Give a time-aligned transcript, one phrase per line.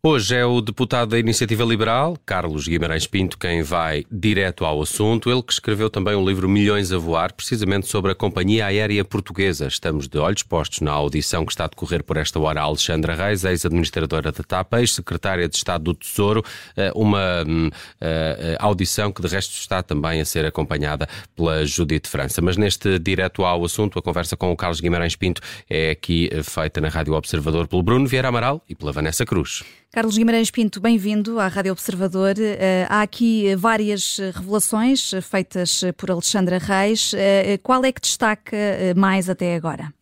[0.00, 5.28] Hoje é o deputado da Iniciativa Liberal, Carlos Guimarães Pinto, quem vai direto ao assunto.
[5.28, 9.66] Ele que escreveu também o livro Milhões a Voar, precisamente sobre a companhia aérea portuguesa.
[9.66, 13.42] Estamos de olhos postos na audição que está a decorrer por esta hora Alexandra Reis,
[13.42, 16.44] ex-administradora da TAP, ex-secretária de Estado do Tesouro.
[16.76, 22.40] Eh, uma uh, audição que, de resto, está também a ser acompanhada pela Judite França.
[22.40, 26.80] Mas neste direto ao assunto, a conversa com o Carlos Guimarães Pinto é aqui feita
[26.80, 29.64] na Rádio Observador pelo Bruno Vieira Amaral e pela Vanessa Cruz.
[29.92, 32.34] Carlos Guimarães Pinto, bem-vindo à Rádio Observador.
[32.36, 37.14] Uh, há aqui várias revelações feitas por Alexandra Reis.
[37.62, 38.56] Qual é que destaca
[38.94, 39.92] mais até agora?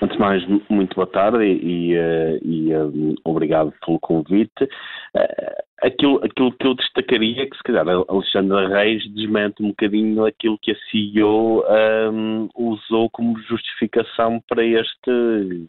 [0.00, 4.64] Antes de mais, muito boa tarde e, e, e um, obrigado pelo convite.
[4.64, 10.24] Uh, aquilo, aquilo que eu destacaria é que, se calhar, Alexandra Reis desmente um bocadinho
[10.24, 11.64] aquilo que a CEO
[12.12, 15.68] um, usou como justificação para este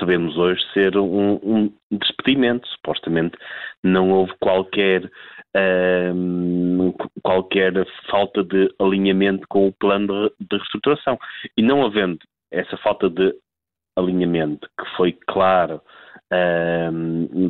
[0.00, 2.66] sabemos hoje ser um, um despedimento.
[2.68, 3.36] Supostamente
[3.84, 5.08] não houve qualquer,
[6.14, 7.72] um, qualquer
[8.10, 11.18] falta de alinhamento com o plano de, de reestruturação.
[11.56, 12.18] E não havendo
[12.50, 13.32] essa falta de
[13.96, 15.80] alinhamento, que foi claro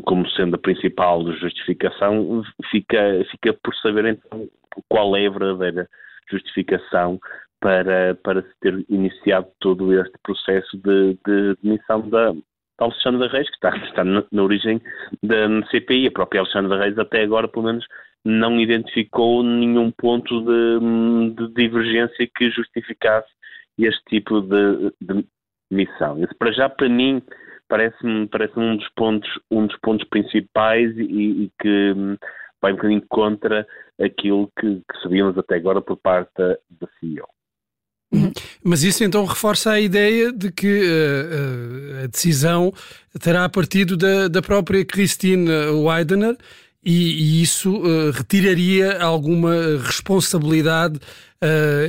[0.04, 4.48] como sendo a principal justificação, fica, fica por saber então
[4.88, 5.88] qual é a verdadeira
[6.30, 7.20] justificação
[7.61, 13.55] para, para se ter iniciado todo este processo de, de demissão da, da Reis, que
[13.55, 14.80] está, está na, na, origem
[15.22, 16.06] da CPI.
[16.06, 17.86] A própria Alexandre Reis, até agora, pelo menos,
[18.25, 23.28] não identificou nenhum ponto de, de divergência que justificasse
[23.78, 25.27] este tipo de, de
[25.70, 26.19] missão.
[26.39, 27.22] Para já, para mim,
[27.69, 31.95] parece-me parece um dos pontos um dos pontos principais e, e que
[32.61, 33.67] vai um bocadinho contra
[33.98, 37.28] aquilo que, que sabíamos até agora por parte da CEO.
[38.12, 38.32] Uhum.
[38.64, 42.72] Mas isso então reforça a ideia de que uh, uh, a decisão
[43.22, 46.36] terá partido da, da própria Christine Weidener
[46.84, 49.54] e, e isso uh, retiraria alguma
[49.84, 50.98] responsabilidade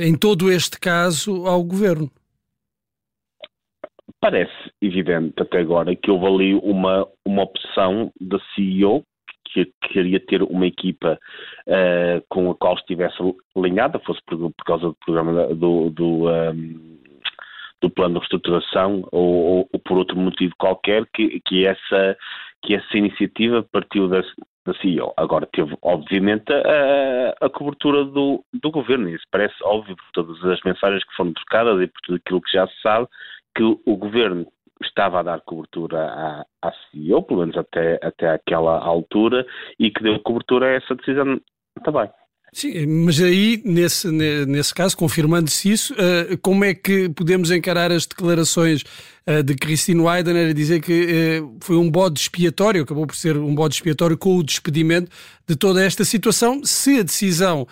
[0.00, 2.10] em todo este caso ao governo.
[4.18, 4.50] Parece
[4.80, 9.04] evidente até agora que houve ali uma, uma opção da CEO
[9.52, 11.18] que queria ter uma equipa
[11.66, 13.16] uh, com a qual estivesse
[13.56, 16.92] alinhada, fosse por, por causa do programa do, do, um, ehm,
[17.80, 22.16] do plano de reestruturação ou, ou, ou, por outro motivo qualquer, que, que, essa,
[22.62, 24.22] que essa iniciativa partiu da,
[24.64, 25.12] da CEO.
[25.16, 29.08] Agora, teve, obviamente, a, a cobertura do, do governo.
[29.08, 32.52] Isso parece óbvio por todas as mensagens que foram trocadas e por tudo aquilo que
[32.52, 33.06] já se sabe,
[33.54, 34.46] que o governo
[34.82, 39.46] estava a dar cobertura à, à CEO, pelo menos até, até aquela altura,
[39.78, 41.40] e que deu cobertura a essa decisão
[41.82, 42.08] também.
[42.54, 48.04] Sim, mas aí, nesse, nesse caso, confirmando-se isso, uh, como é que podemos encarar as
[48.04, 48.84] declarações
[49.26, 53.38] uh, de Christine Weidener a dizer que uh, foi um bode expiatório, acabou por ser
[53.38, 55.10] um bode expiatório com o despedimento
[55.48, 57.66] de toda esta situação, se a decisão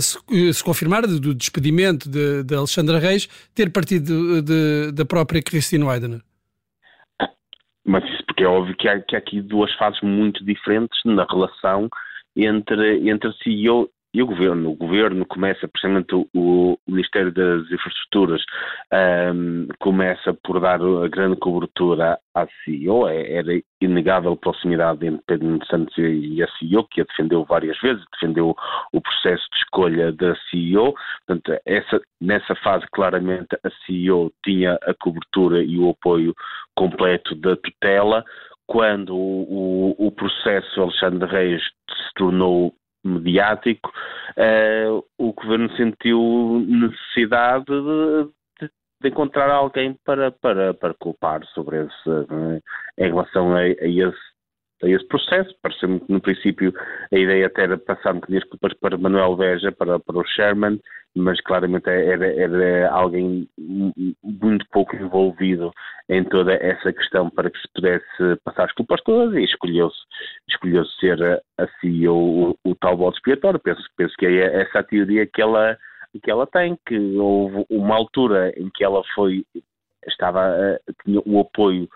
[0.00, 5.84] se, confirmar do despedimento de, de Alexandra Reis ter partido de, de, da própria Christine
[5.84, 6.20] Weidener?
[7.88, 11.24] Mas isso porque é óbvio que há, que há aqui duas fases muito diferentes na
[11.24, 11.88] relação
[12.36, 14.70] entre, entre CEO e o governo.
[14.70, 18.42] O governo começa, precisamente o, Ministério das Infraestruturas,
[19.34, 23.08] um, começa por dar a grande cobertura à CEO.
[23.08, 27.78] É, era inegável a proximidade entre Pedro Santos e a CEO, que a defendeu várias
[27.80, 28.56] vezes, defendeu
[28.92, 30.94] o processo de escolha da CEO.
[31.26, 36.34] Portanto, essa, nessa fase, claramente, a CEO tinha a cobertura e o apoio
[36.74, 38.24] completo da tutela.
[38.66, 42.74] Quando o, o processo Alexandre Reis se tornou
[43.08, 43.90] mediático,
[44.36, 48.70] uh, o governo sentiu necessidade de,
[49.00, 52.62] de, encontrar alguém para, para, para culpar sobre esse, uh,
[52.98, 54.37] em relação a, a esse
[54.82, 55.54] a esse processo.
[55.62, 56.72] Pareceu-me que, no princípio,
[57.12, 60.80] a ideia até era passar um bocadinho culpas para Manuel Veja, para, para o Sherman,
[61.16, 65.72] mas claramente era, era alguém muito pouco envolvido
[66.08, 69.98] em toda essa questão para que se pudesse passar as culpas todas e escolheu-se
[70.48, 73.58] escolheu ser a CEO o, o tal voto expiatório.
[73.58, 75.76] Penso, penso que é essa a teoria que ela,
[76.22, 79.44] que ela tem, que houve uma altura em que ela foi
[80.06, 81.88] estava tinha o apoio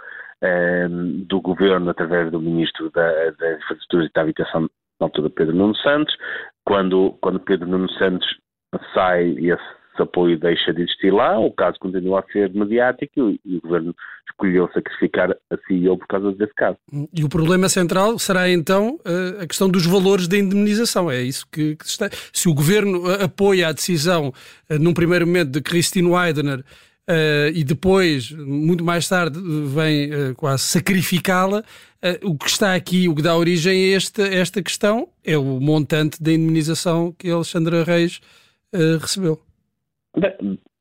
[0.42, 4.68] ehm, do governo através do ministro da, da Infraestrutura e da Habitação
[5.00, 6.14] na altura Pedro Nuno Santos,
[6.64, 8.28] quando, quando Pedro Nuno Santos
[8.94, 13.56] sai esse apoio deixa de existir lá, o caso continua a ser mediático e, e
[13.56, 13.94] o governo
[14.30, 16.78] escolheu sacrificar a CEO por causa desse caso.
[17.14, 21.10] E o problema central será então eh, a questão dos valores da indemnização.
[21.10, 22.08] É isso que, que está.
[22.32, 24.32] Se o governo apoia a decisão,
[24.68, 26.64] eh, num primeiro momento, de Christine Weidener
[27.08, 29.38] uh, e depois, muito mais tarde,
[29.74, 31.60] vem uh, quase sacrificá-la.
[32.02, 35.60] Uh, o que está aqui, o que dá origem a esta, esta questão, é o
[35.60, 38.20] montante da indemnização que Alexandra Reis
[39.00, 39.38] recebeu.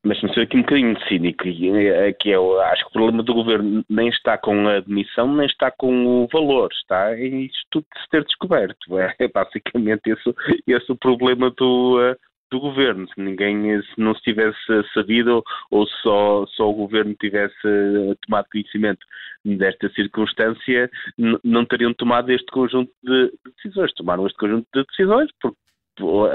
[0.04, 3.34] Mas não ser aqui um bocadinho cínico, é que eu acho que o problema do
[3.34, 7.86] governo nem está com a admissão, nem está com o valor, está em isto tudo
[7.94, 8.98] de se ter descoberto.
[8.98, 10.34] É basicamente esse,
[10.66, 12.16] esse o problema do,
[12.52, 13.08] do governo.
[13.08, 14.58] Se ninguém, se não se tivesse
[14.92, 17.56] sabido ou só, só o governo tivesse
[18.26, 19.04] tomado conhecimento
[19.44, 20.90] desta circunstância,
[21.42, 23.92] não teriam tomado este conjunto de decisões.
[23.94, 25.56] Tomaram este conjunto de decisões porque
[26.00, 26.26] o,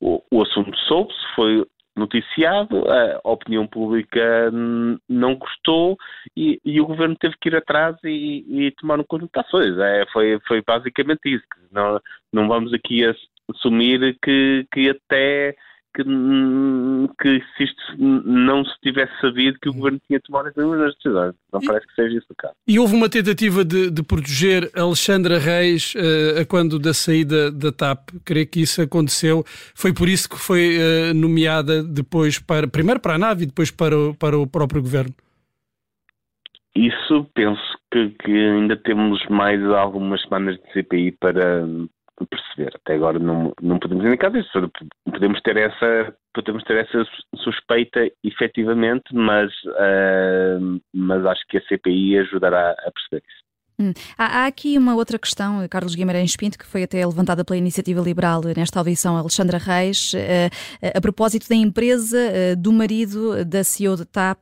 [0.00, 1.66] o, o assunto soube-se, foi
[1.96, 2.84] noticiado,
[3.24, 4.50] a opinião pública
[5.08, 5.96] não gostou
[6.36, 9.78] e, e, o governo teve que ir atrás e, e tomar um conjunto de ações.
[9.78, 11.44] É, foi, foi basicamente isso.
[11.72, 11.98] Não,
[12.30, 13.02] não vamos aqui
[13.50, 15.56] assumir que, que até
[15.96, 16.04] que,
[17.20, 21.34] que se isto não se tivesse sabido que o governo tinha tomado as decisões.
[21.52, 22.54] Não e, parece que seja isso o caso.
[22.68, 27.72] E houve uma tentativa de, de proteger Alexandra Reis uh, a quando da saída da
[27.72, 28.10] TAP.
[28.24, 29.42] Creio que isso aconteceu.
[29.74, 33.70] Foi por isso que foi uh, nomeada depois para, primeiro para a nave e depois
[33.70, 35.14] para o, para o próprio governo.
[36.76, 41.66] Isso penso que, que ainda temos mais algumas semanas de CPI para,
[42.24, 42.72] perceber.
[42.76, 44.48] Até agora não, não podemos indicar isso.
[45.04, 47.04] Podemos ter essa, podemos ter essa
[47.36, 53.45] suspeita efetivamente, mas, uh, mas acho que a CPI ajudará a perceber isso.
[53.78, 53.92] Hum.
[54.16, 58.00] Há, há, aqui uma outra questão, Carlos Guimarães Pinto, que foi até levantada pela Iniciativa
[58.00, 63.94] Liberal nesta audição, Alexandra Reis, uh, a propósito da empresa uh, do marido da CEO
[63.94, 64.38] de TAP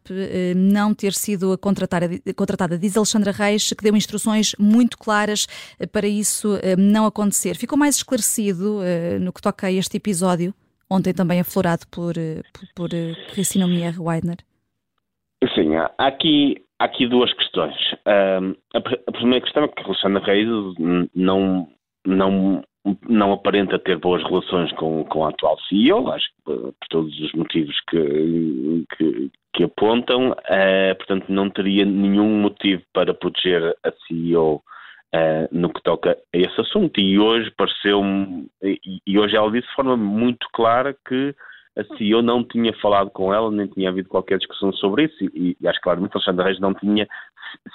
[0.57, 2.79] não ter sido contratada, contratada.
[2.79, 5.47] Diz Alexandra Reis que deu instruções muito claras
[5.91, 7.57] para isso não acontecer.
[7.57, 8.81] Ficou mais esclarecido
[9.21, 10.55] no que toca a este episódio,
[10.89, 12.15] ontem também aflorado por,
[12.53, 12.91] por, por
[13.33, 14.39] Cristina Mier Weidner?
[15.55, 17.75] Sim, há aqui há aqui duas questões.
[18.07, 20.49] Uh, a, primeira questão é que Alexandre Reis
[21.15, 21.69] não,
[22.07, 22.63] não,
[23.09, 27.33] não aparenta ter boas relações com, com a atual CEO, acho que por todos os
[27.33, 34.63] motivos que, que, que apontam, uh, portanto não teria nenhum motivo para proteger a CEO
[35.15, 36.99] Uh, no que toca a esse assunto.
[36.99, 41.33] E hoje pareceu-me, e, e, hoje ela disse de forma muito clara que
[41.77, 45.57] a CEO não tinha falado com ela, nem tinha havido qualquer discussão sobre isso, e,
[45.61, 47.07] e acho claramente Alexandra Reis não tinha,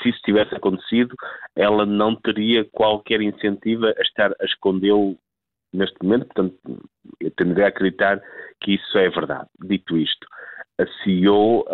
[0.01, 1.16] se isso tivesse acontecido,
[1.56, 5.18] ela não teria qualquer incentivo a estar a escondê-lo
[5.74, 6.56] neste momento, portanto,
[7.19, 8.22] eu tenderia a acreditar
[8.62, 9.48] que isso é verdade.
[9.62, 10.25] Dito isto,
[10.80, 11.66] a CEO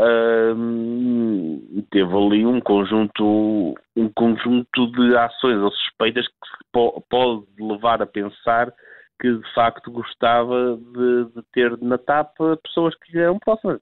[0.55, 6.33] hum, teve ali um conjunto, um conjunto de ações ou suspeitas que
[6.73, 8.73] pode levar a pensar
[9.19, 13.79] que de facto gostava de, de ter na TAP pessoas que eram próximas.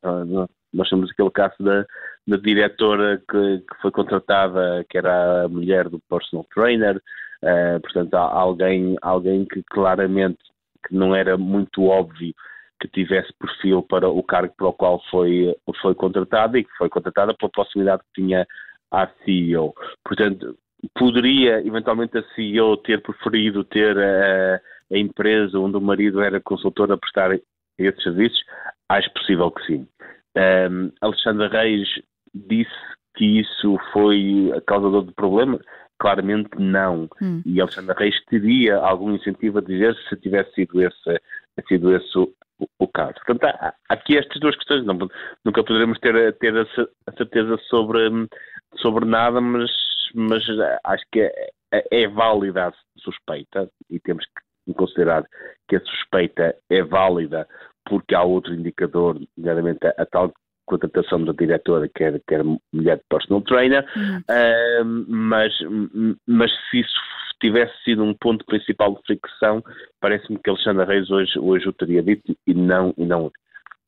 [0.74, 1.86] Nós temos aquele caso da,
[2.28, 8.16] da diretora que, que, foi contratada, que era a mulher do personal trainer, uh, portanto,
[8.16, 10.40] alguém, alguém que claramente
[10.88, 12.34] que não era muito óbvio
[12.80, 16.90] que tivesse perfil para o cargo para o qual foi, foi contratada e que foi
[16.90, 18.46] contratada pela proximidade que tinha
[18.92, 19.74] à CEO.
[20.04, 20.58] Portanto,
[20.96, 24.60] poderia eventualmente a CEO ter preferido ter uh,
[24.92, 27.40] a empresa onde o marido era consultor a prestar
[27.78, 28.44] esses serviços?
[28.90, 29.88] Acho possível que sim.
[30.36, 31.88] Um, Alexandra Reis
[32.34, 32.72] disse
[33.16, 35.60] que isso foi a causador do problema?
[36.00, 37.08] Claramente não.
[37.22, 37.42] Hum.
[37.46, 41.22] E Alexandra Reis teria algum incentivo a dizer se tivesse sido esse,
[41.68, 42.34] sido esse o,
[42.80, 43.14] o caso.
[43.26, 44.86] Portanto, há, há aqui estas duas questões.
[44.86, 44.98] Não,
[45.46, 48.00] nunca poderemos ter, ter a, certeza sobre,
[48.78, 49.72] sobre nada, mas,
[50.16, 50.44] mas
[50.84, 55.26] acho que é, é, é válida a suspeita e temos que considerar
[55.68, 57.48] que a suspeita é válida
[57.86, 60.32] porque há outro indicador, nomeadamente a, a tal
[60.66, 64.18] contratação da diretora, que era, que era mulher de personal trainer, uhum.
[64.20, 65.54] uh, mas,
[66.26, 66.94] mas se isso
[67.42, 69.62] tivesse sido um ponto principal de fricção,
[70.00, 73.43] parece-me que Alexandre Reis hoje, hoje o teria dito e não, e não o disse.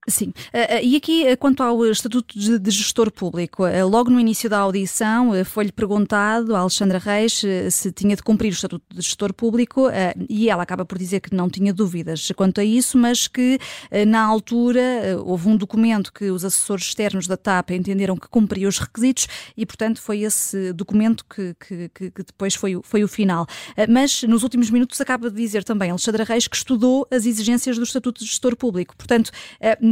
[0.08, 0.30] Sim.
[0.30, 5.32] Uh, e aqui, uh, quanto ao Estatuto de, Gestor Público, logo no início da audição
[5.46, 9.88] foi-lhe perguntado a Alexandra Reis se tinha de cumprir o Estatuto de Gestor Público
[10.30, 13.60] e ela acaba por dizer que não tinha dúvidas quanto a isso, mas que
[14.08, 14.82] na altura
[15.24, 19.66] houve um documento que os assessores externos da TAP entenderam que cumpria os requisitos e,
[19.66, 23.48] portanto, foi esse documento que, que, que depois foi, foi o final.
[23.90, 27.84] Mas nos últimos minutos acaba de dizer também Alexandra Reis que estudou as exigências do
[27.84, 28.96] Estatuto de Gestor Público.
[28.98, 29.32] Portanto,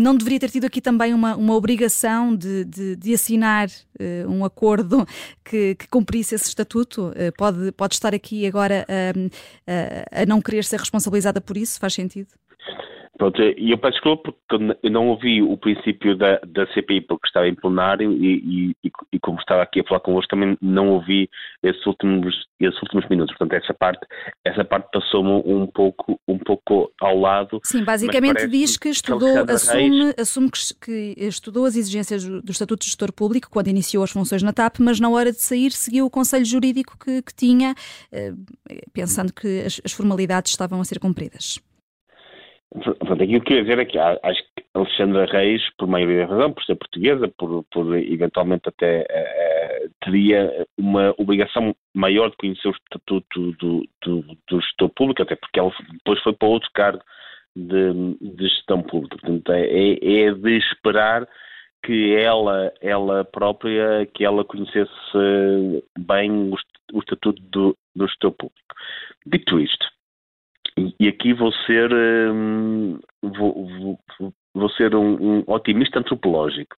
[0.03, 4.43] não deveria ter tido aqui também uma, uma obrigação de, de, de assinar uh, um
[4.43, 5.07] acordo
[5.43, 7.07] que, que, cumprisse esse estatuto?
[7.09, 9.31] Uh, pode, pode estar aqui agora uh,
[10.11, 11.79] a não querer ser responsabilizada por isso?
[11.79, 12.27] Faz sentido?
[13.15, 17.27] Pronto, e eu peço desculpa porque eu não ouvi o princípio da, da CPI porque
[17.27, 21.29] estava em plenário e, e, e, como estava aqui a falar convosco também não ouvi
[21.61, 23.35] esses últimos, esses últimos minutos.
[23.37, 23.99] Portanto, essa parte,
[24.43, 27.59] essa parte passou-me um pouco, um pouco ao lado.
[27.63, 30.15] Sim, basicamente diz que estudou, que assume, Reis...
[30.17, 34.41] assume que, que, estudou as exigências do Estatuto de Gestor Público quando iniciou as funções
[34.41, 37.75] na TAP, mas na hora de sair seguiu o conselho jurídico que, que tinha,
[38.11, 38.33] eh,
[38.91, 41.61] pensando que as, as formalidades estavam a ser cumpridas.
[42.73, 46.33] Portanto, aquilo que eu queria dizer é que acho que Alexandra Reis, por maioria da
[46.33, 52.67] razão, por ser portuguesa, por, por eventualmente até uh, teria uma obrigação maior de conhecer
[52.67, 57.01] o estatuto do, do, do gestor público, até porque ela depois foi para outro cargo
[57.55, 59.17] de, de gestão pública.
[59.17, 61.27] Portanto, é, é, é de esperar
[61.83, 64.91] que ela, ela própria, que ela conhecesse
[65.99, 66.55] bem o,
[66.93, 68.75] o estatuto do, do gestor público.
[69.25, 69.85] Dito isto,
[70.77, 73.99] e aqui vou ser, hum, vou, vou,
[74.53, 76.75] vou, ser um, um, otimista antropológico,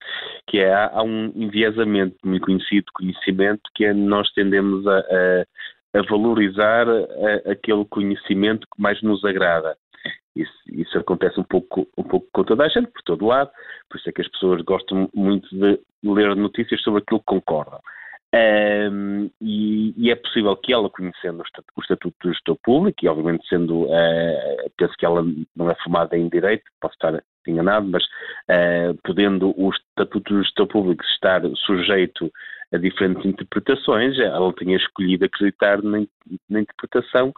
[0.47, 6.01] que é há, um enviesamento muito conhecido conhecimento que é nós tendemos a, a, a
[6.09, 9.77] valorizar a, aquele conhecimento que mais nos agrada.
[10.35, 13.49] Isso, isso, acontece um pouco, um pouco com toda a gente, por todo lado,
[13.89, 17.79] por isso é que as pessoas gostam muito de ler notícias sobre aquilo que concordam.
[18.35, 23.47] Um, e, e, é possível que ela, conhecendo o Estatuto do Gestor Público, e obviamente
[23.47, 25.23] sendo, uh, penso que ela
[25.55, 30.67] não é formada em Direito, posso estar enganado, mas uh, podendo o Estatuto do Gestor
[30.67, 32.29] Público estar sujeito
[32.73, 35.99] a diferentes interpretações, ela tinha escolhido acreditar na,
[36.49, 37.31] na interpretação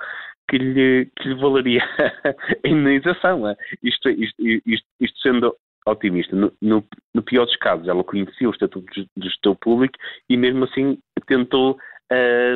[0.50, 1.84] que lhe, que lhe valeria
[2.64, 3.48] a indenização.
[3.48, 3.56] É?
[3.84, 5.56] Isto, isto, isto, isto, sendo
[5.92, 6.36] otimista.
[6.36, 9.98] No, no, no, pior dos casos, ela conhecia o Estatuto de Gestão Público
[10.30, 11.78] e mesmo assim tentou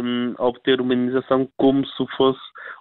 [0.04, 2.40] um, obter uma indenização como se fosse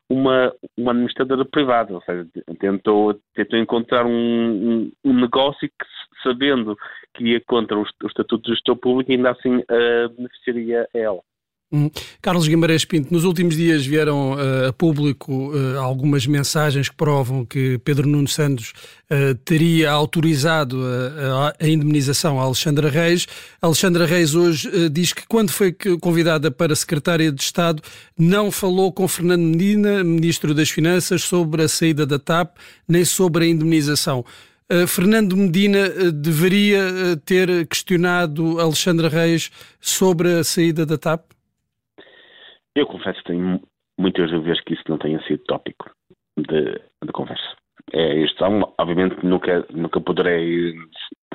[0.09, 2.27] uma, uma administradora privada, ou seja,
[2.59, 5.87] tentou, tentou encontrar um, um, um negócio que,
[6.23, 6.77] sabendo
[7.15, 11.21] que ia contra o, o Estatuto de Gestão Público, ainda assim uh, beneficiaria ela.
[11.73, 11.89] Hum.
[12.21, 17.47] Carlos Guimarães Pinto, nos últimos dias vieram uh, a público uh, algumas mensagens que provam
[17.47, 18.73] que Pedro Nuno Santos
[19.09, 23.25] uh, teria autorizado a, a, indemnização a Alexandra Reis.
[23.63, 27.81] Alexandra Reis hoje diz que quando foi convidada para secretária de Estado
[28.19, 32.57] não falou com Fernando Medina, Ministro das Finanças, sobre a saída da TAP,
[32.89, 34.25] nem sobre a indemnização.
[34.87, 36.81] Fernando Medina deveria
[37.25, 39.51] ter questionado Alexandra Reis
[39.81, 41.40] sobre a saída da TAP?
[42.75, 43.61] Eu confesso que tenho
[43.99, 45.91] muitas dúvidas que isso não tenha sido tópico
[46.37, 46.73] de,
[47.05, 47.57] de conversa.
[47.93, 48.45] É, isto,
[48.79, 50.75] obviamente nunca, nunca poderei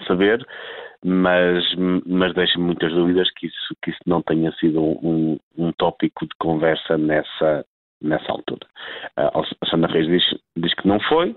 [0.07, 0.45] saber,
[1.03, 1.63] mas,
[2.05, 6.35] mas deixa-me muitas dúvidas que isso, que isso não tenha sido um, um tópico de
[6.39, 7.65] conversa nessa,
[8.01, 8.65] nessa altura.
[9.17, 11.35] A Sandra Reis diz, diz que não foi,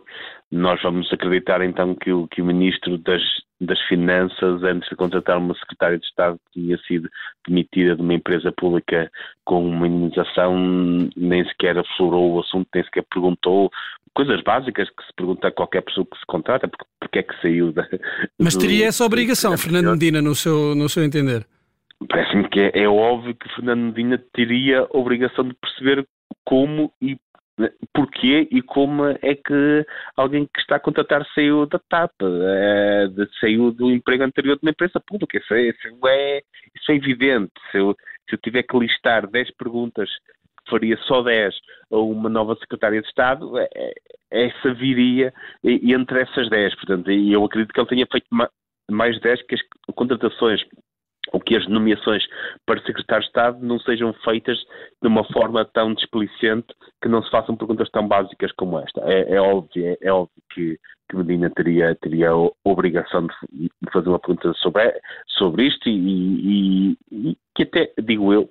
[0.50, 3.22] nós vamos acreditar então que o, que o Ministro das,
[3.60, 7.08] das Finanças, antes de contratar uma Secretária de Estado que tinha sido
[7.46, 9.10] demitida de uma empresa pública
[9.44, 10.56] com uma indenização,
[11.16, 13.70] nem sequer aflorou o assunto, nem sequer perguntou
[14.14, 17.40] coisas básicas que se pergunta a qualquer pessoa que se contrata, porque, porque é que
[17.40, 17.86] saiu da.
[18.38, 21.46] Mas teria essa obrigação, Fernando Medina, no seu, no seu entender?
[22.08, 26.06] Parece-me que é, é óbvio que Fernando Medina teria a obrigação de perceber
[26.44, 27.16] como e
[27.92, 29.86] porquê e como é que
[30.16, 33.08] alguém que está a contratar saiu da TAP, é,
[33.40, 35.38] saiu do emprego anterior de uma empresa pública.
[35.38, 36.42] Isso é, isso é,
[36.74, 37.52] isso é evidente.
[37.70, 37.96] Se eu,
[38.28, 40.08] se eu tiver que listar 10 perguntas,
[40.68, 41.54] faria só 10
[41.90, 43.92] a uma nova secretária de Estado, é, é,
[44.30, 45.32] essa viria
[45.64, 46.74] entre essas 10.
[46.76, 48.26] Portanto, eu acredito que ele tenha feito
[48.90, 49.60] mais 10 que as
[49.94, 50.62] contratações
[51.32, 52.24] ou que as nomeações
[52.66, 54.58] para secretário de Estado não sejam feitas
[55.02, 56.66] de uma forma tão displicente
[57.02, 59.00] que não se façam perguntas tão básicas como esta.
[59.04, 63.92] É, é óbvio, é, é, óbvio que, que Medina teria, teria a obrigação de, de
[63.92, 68.50] fazer uma pergunta sobre, sobre isto e, e, e que até, digo eu,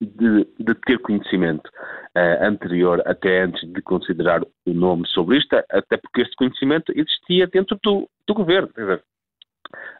[0.00, 1.66] de, de ter conhecimento
[2.16, 7.46] uh, anterior, até antes de considerar o nome sobre isto, até porque este conhecimento existia
[7.46, 8.68] dentro do, do governo.
[8.68, 9.04] Quer dizer,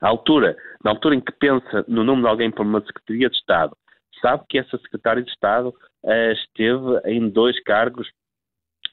[0.00, 3.37] à altura, na altura em que pensa no nome de alguém para uma Secretaria de
[3.37, 3.76] Estado,
[4.20, 5.68] sabe que essa Secretária de Estado
[6.04, 8.08] uh, esteve em dois cargos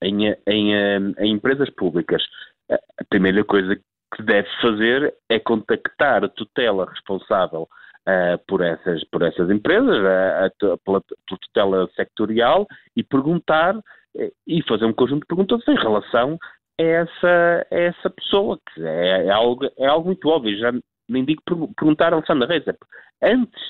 [0.01, 2.23] em, em, uh, em empresas públicas.
[2.69, 7.67] Uh, a primeira coisa que deve fazer é contactar a tutela responsável
[8.47, 13.79] por, essas, por essas empresas, a, pela, pela tutela sectorial, e perguntar
[14.45, 16.37] e fazer um conjunto de perguntas em relação
[16.83, 20.57] é essa, essa pessoa, que é, é, algo, é algo muito óbvio.
[20.57, 20.71] Já
[21.09, 21.41] nem digo
[21.75, 22.67] perguntar a Alexandre Reis.
[22.67, 22.75] É,
[23.31, 23.61] antes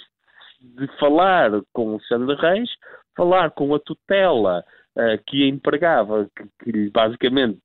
[0.62, 2.70] de falar com o Alexandre Reis,
[3.16, 4.64] falar com a tutela
[4.98, 7.60] uh, que a empregava, que, que basicamente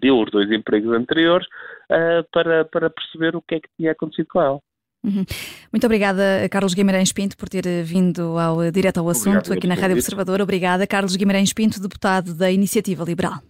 [0.00, 1.46] deu os dois empregos anteriores,
[1.90, 4.58] uh, para, para perceber o que é que tinha acontecido com ela.
[5.04, 5.24] Uhum.
[5.72, 9.74] Muito obrigada, Carlos Guimarães Pinto, por ter vindo ao direto ao assunto Obrigado, aqui na
[9.74, 10.40] Rádio Observador.
[10.40, 13.40] Obrigada, Carlos Guimarães Pinto, deputado da Iniciativa Liberal.